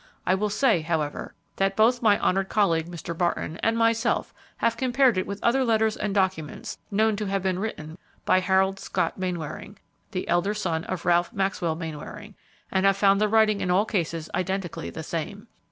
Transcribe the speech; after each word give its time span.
I 0.25 0.33
will 0.33 0.49
say, 0.49 0.81
however, 0.81 1.35
that 1.57 1.75
both 1.75 2.01
my 2.01 2.17
honored 2.17 2.49
colleague, 2.49 2.89
Mr. 2.89 3.15
Barton, 3.15 3.57
and 3.61 3.77
myself 3.77 4.33
have 4.57 4.75
compared 4.75 5.15
it 5.15 5.27
with 5.27 5.37
other 5.43 5.63
letters 5.63 5.95
and 5.95 6.11
documents 6.15 6.79
known 6.89 7.15
to 7.17 7.27
have 7.27 7.43
been 7.43 7.59
written 7.59 7.99
by 8.25 8.39
Harold 8.39 8.79
Scott 8.79 9.19
Mainwaring, 9.19 9.77
the 10.09 10.27
elder 10.27 10.55
son 10.55 10.85
of 10.85 11.05
Ralph 11.05 11.31
Maxwell 11.33 11.75
Mainwaring, 11.75 12.33
and 12.71 12.87
have 12.87 12.97
found 12.97 13.21
the 13.21 13.29
writing 13.29 13.61
in 13.61 13.69
all 13.69 13.85
cases 13.85 14.27
identically 14.33 14.89
the 14.89 15.03
same. 15.03 15.45